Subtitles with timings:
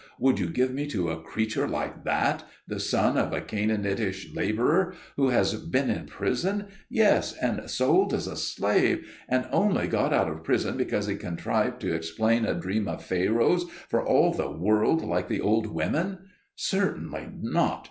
[0.17, 4.95] Would you give me to a creature like that, the son of a Canaanitish labourer,
[5.15, 10.27] who has been in prison yes, and sold as a slave and only got out
[10.27, 15.03] of prison because he contrived to explain a dream of Pharaoh's, for all the world
[15.05, 16.17] like the old women?
[16.55, 17.79] Certainly not!